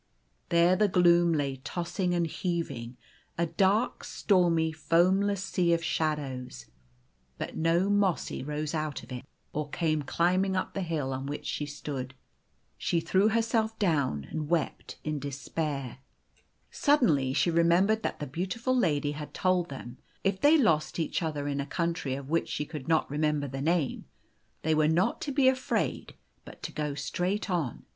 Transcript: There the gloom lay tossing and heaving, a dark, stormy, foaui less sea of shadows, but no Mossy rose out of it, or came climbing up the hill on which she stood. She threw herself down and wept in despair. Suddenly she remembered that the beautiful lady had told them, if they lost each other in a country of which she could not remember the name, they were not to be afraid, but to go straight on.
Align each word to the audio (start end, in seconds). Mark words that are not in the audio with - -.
There 0.49 0.75
the 0.75 0.87
gloom 0.87 1.31
lay 1.31 1.57
tossing 1.57 2.15
and 2.15 2.25
heaving, 2.25 2.97
a 3.37 3.45
dark, 3.45 4.03
stormy, 4.03 4.73
foaui 4.73 5.23
less 5.25 5.43
sea 5.43 5.73
of 5.73 5.83
shadows, 5.83 6.65
but 7.37 7.55
no 7.55 7.87
Mossy 7.87 8.43
rose 8.43 8.73
out 8.73 9.03
of 9.03 9.11
it, 9.11 9.23
or 9.53 9.69
came 9.69 10.01
climbing 10.01 10.55
up 10.55 10.73
the 10.73 10.81
hill 10.81 11.13
on 11.13 11.27
which 11.27 11.45
she 11.45 11.67
stood. 11.67 12.15
She 12.79 12.99
threw 12.99 13.27
herself 13.27 13.77
down 13.77 14.25
and 14.31 14.49
wept 14.49 14.97
in 15.03 15.19
despair. 15.19 15.99
Suddenly 16.71 17.31
she 17.33 17.51
remembered 17.51 18.01
that 18.01 18.19
the 18.19 18.25
beautiful 18.25 18.75
lady 18.75 19.11
had 19.11 19.35
told 19.35 19.69
them, 19.69 19.99
if 20.23 20.41
they 20.41 20.57
lost 20.57 20.97
each 20.97 21.21
other 21.21 21.47
in 21.47 21.61
a 21.61 21.65
country 21.67 22.15
of 22.15 22.27
which 22.27 22.49
she 22.49 22.65
could 22.65 22.87
not 22.87 23.07
remember 23.11 23.47
the 23.47 23.61
name, 23.61 24.05
they 24.63 24.73
were 24.73 24.87
not 24.87 25.21
to 25.21 25.31
be 25.31 25.47
afraid, 25.47 26.15
but 26.43 26.63
to 26.63 26.71
go 26.71 26.95
straight 26.95 27.51
on. 27.51 27.85